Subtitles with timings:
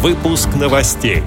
[0.00, 1.24] Выпуск новостей.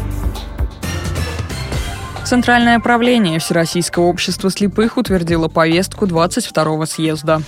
[2.23, 7.41] Центральное правление Всероссийского общества слепых утвердило повестку 22-го съезда.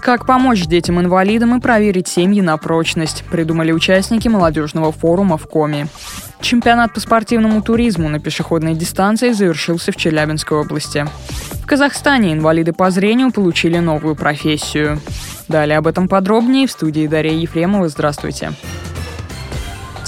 [0.00, 5.88] Как помочь детям-инвалидам и проверить семьи на прочность, придумали участники молодежного форума в Коме.
[6.40, 11.06] Чемпионат по спортивному туризму на пешеходной дистанции завершился в Челябинской области.
[11.62, 15.02] В Казахстане инвалиды по зрению получили новую профессию.
[15.48, 17.90] Далее об этом подробнее в студии Дарья Ефремова.
[17.90, 18.52] Здравствуйте.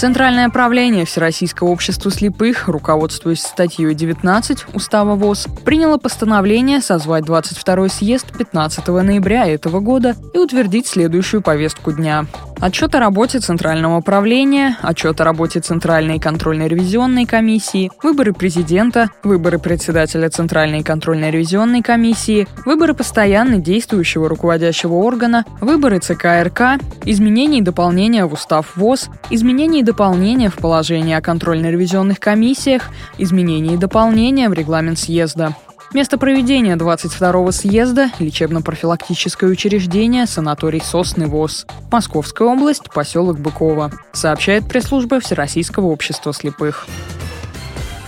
[0.05, 8.27] Центральное правление Всероссийского общества слепых, руководствуясь статьей 19 Устава ВОЗ, приняло постановление созвать 22-й съезд
[8.37, 12.27] 15 ноября этого года и утвердить следующую повестку дня.
[12.61, 20.29] Отчет о работе Центрального управления, отчет о работе Центральной контрольно-ревизионной комиссии, выборы президента, выборы председателя
[20.29, 26.61] Центральной контрольно-ревизионной комиссии, выборы постоянно действующего руководящего органа, выборы ЦК РК,
[27.03, 33.73] изменения и дополнения в устав ВОЗ, изменения и дополнения в положение о контрольно-ревизионных комиссиях, изменения
[33.73, 35.55] и дополнения в регламент съезда.
[35.95, 41.65] Место проведения 22-го съезда– лечебно-профилактическое учреждение «Санаторий Сосны ВОЗ».
[41.89, 43.93] Московская область, поселок Быково.
[44.11, 46.85] Сообщает пресс-служба Всероссийского общества слепых.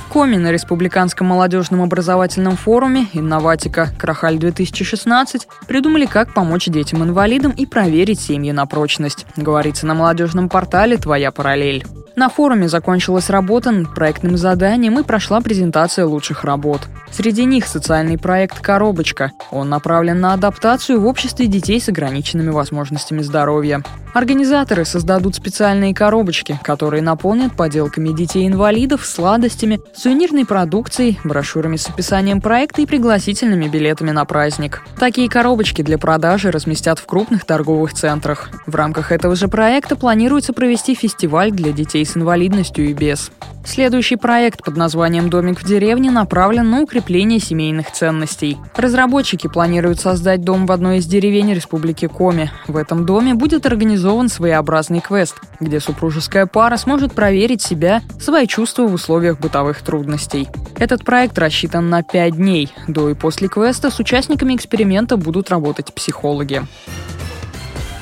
[0.10, 3.90] Коми на Республиканском молодежном образовательном форуме «Инноватика.
[4.00, 9.26] Крахаль-2016» придумали, как помочь детям-инвалидам и проверить семьи на прочность.
[9.36, 11.86] Говорится на молодежном портале «Твоя параллель».
[12.18, 16.82] На форуме закончилась работа над проектным заданием и прошла презентация лучших работ.
[17.12, 19.34] Среди них социальный проект «Коробочка».
[19.52, 23.84] Он направлен на адаптацию в обществе детей с ограниченными возможностями здоровья.
[24.16, 32.82] Организаторы создадут специальные коробочки, которые наполнят поделками детей-инвалидов, сладостями, сувенирной продукцией, брошюрами с описанием проекта
[32.82, 34.84] и пригласительными билетами на праздник.
[35.00, 38.50] Такие коробочки для продажи разместят в крупных торговых центрах.
[38.68, 43.32] В рамках этого же проекта планируется провести фестиваль для детей с инвалидностью и без.
[43.68, 48.58] Следующий проект под названием «Домик в деревне» направлен на укрепление семейных ценностей.
[48.78, 52.50] Разработчики планируют создать дом в одной из деревень Республики Коми.
[52.68, 58.84] В этом доме будет организован своеобразный квест, где супружеская пара сможет проверить себя, свои чувства
[58.84, 60.50] в условиях бытовых трудностей.
[60.78, 62.70] Этот проект рассчитан на 5 дней.
[62.90, 66.62] До и после квеста с участниками эксперимента будут работать психологи.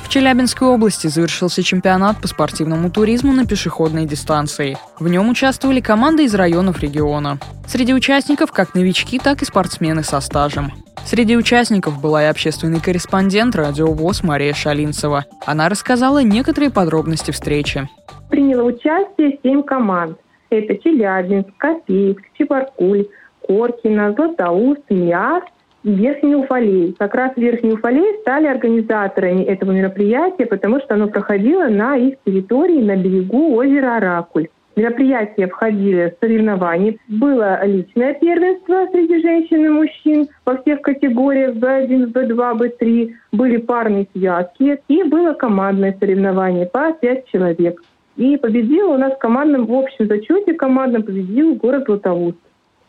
[0.04, 4.78] В Челябинской области завершился чемпионат по спортивному туризму на пешеходной дистанции.
[5.00, 7.38] В нем участвовали команды из районов региона.
[7.68, 10.72] Среди участников как новички, так и спортсмены со стажем.
[11.06, 15.26] Среди участников была и общественный корреспондент радио ВОЗ Мария Шалинцева.
[15.46, 17.88] Она рассказала некоторые подробности встречи.
[18.30, 20.18] Приняло участие семь команд.
[20.60, 23.08] Это Челябинск, Копейск, Чебаркуль,
[23.42, 25.44] Коркино, Златоуст, Миас
[25.84, 26.96] Верхний Уфалей.
[26.98, 32.82] Как раз Верхний Уфалей стали организаторами этого мероприятия, потому что оно проходило на их территории
[32.82, 34.48] на берегу озера Оракуль.
[34.76, 36.98] Мероприятия входили в соревнования.
[37.08, 43.14] Было личное первенство среди женщин и мужчин во всех категориях B1, B2, B3.
[43.32, 44.78] Были парные связки.
[44.90, 47.82] И было командное соревнование по 5 человек.
[48.16, 52.38] И победил у нас в командном, в общем зачете командном победил город Златоуст.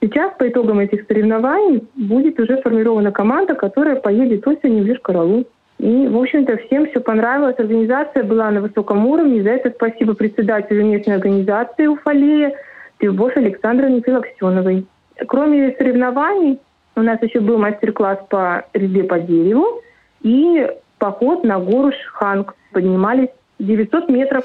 [0.00, 5.46] Сейчас по итогам этих соревнований будет уже сформирована команда, которая поедет осенью в Йошкар-Олу.
[5.78, 7.58] И, в общем-то, всем все понравилось.
[7.58, 9.42] Организация была на высоком уровне.
[9.42, 12.54] За это спасибо председателю местной организации Уфалея
[13.00, 14.86] Любовь Александровне Филоксеновой.
[15.26, 16.60] Кроме соревнований,
[16.94, 19.82] у нас еще был мастер-класс по резьбе по дереву
[20.22, 20.66] и
[20.98, 22.54] поход на гору Шханг.
[22.72, 24.44] Поднимались 900 метров.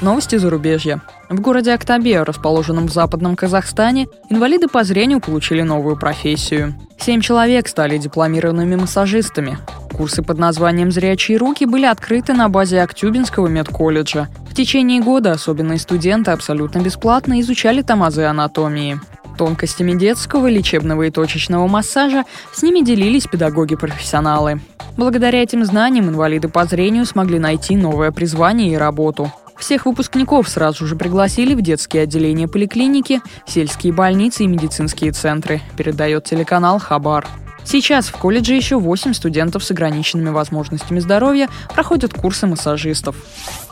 [0.00, 1.00] Новости зарубежья.
[1.28, 6.74] В городе Актабе, расположенном в западном Казахстане, инвалиды по зрению получили новую профессию.
[7.00, 9.58] Семь человек стали дипломированными массажистами.
[9.92, 14.28] Курсы под названием «Зрячие руки» были открыты на базе Актюбинского медколледжа.
[14.48, 19.00] В течение года особенные студенты абсолютно бесплатно изучали там азы анатомии.
[19.36, 24.60] Тонкостями детского, лечебного и точечного массажа с ними делились педагоги-профессионалы.
[24.96, 29.32] Благодаря этим знаниям инвалиды по зрению смогли найти новое призвание и работу.
[29.58, 36.24] Всех выпускников сразу же пригласили в детские отделения поликлиники, сельские больницы и медицинские центры, передает
[36.24, 37.26] телеканал «Хабар».
[37.64, 43.16] Сейчас в колледже еще 8 студентов с ограниченными возможностями здоровья проходят курсы массажистов.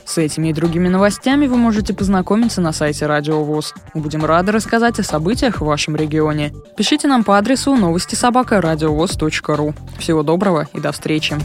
[0.04, 3.72] С этими и другими новостями вы можете познакомиться на сайте Радио ВОЗ.
[3.94, 6.52] Мы будем рады рассказать о событиях в вашем регионе.
[6.76, 9.74] Пишите нам по адресу новости собака ру.
[9.98, 11.38] Всего доброго и до встречи.